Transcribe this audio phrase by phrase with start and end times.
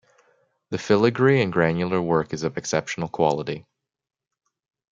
[0.71, 3.67] The filigree and granular work is of exceptional quality.